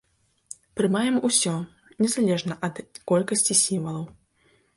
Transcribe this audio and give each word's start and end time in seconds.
Прымаем 0.79 1.19
усё, 1.29 1.53
незалежна 2.01 2.53
ад 2.69 2.75
колькасці 3.13 3.53
сімвалаў. 3.63 4.05